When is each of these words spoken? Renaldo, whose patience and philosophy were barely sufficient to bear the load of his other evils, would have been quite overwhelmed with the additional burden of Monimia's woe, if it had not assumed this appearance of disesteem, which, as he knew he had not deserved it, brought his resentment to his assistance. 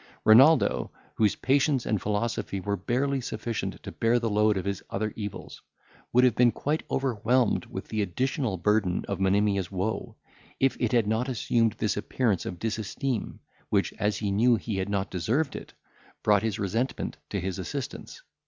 Renaldo, 0.25 0.89
whose 1.13 1.35
patience 1.35 1.85
and 1.85 2.01
philosophy 2.01 2.59
were 2.59 2.75
barely 2.75 3.21
sufficient 3.21 3.83
to 3.83 3.91
bear 3.91 4.17
the 4.17 4.31
load 4.31 4.57
of 4.57 4.65
his 4.65 4.81
other 4.89 5.13
evils, 5.15 5.61
would 6.11 6.23
have 6.23 6.33
been 6.33 6.51
quite 6.51 6.81
overwhelmed 6.89 7.67
with 7.67 7.87
the 7.89 8.01
additional 8.01 8.57
burden 8.57 9.05
of 9.07 9.19
Monimia's 9.19 9.69
woe, 9.71 10.15
if 10.59 10.75
it 10.79 10.91
had 10.91 11.05
not 11.05 11.29
assumed 11.29 11.73
this 11.73 11.95
appearance 11.95 12.47
of 12.47 12.57
disesteem, 12.57 13.41
which, 13.69 13.93
as 13.99 14.17
he 14.17 14.31
knew 14.31 14.55
he 14.55 14.77
had 14.77 14.89
not 14.89 15.11
deserved 15.11 15.55
it, 15.55 15.71
brought 16.23 16.41
his 16.41 16.57
resentment 16.57 17.17
to 17.29 17.39
his 17.39 17.59
assistance. 17.59 18.23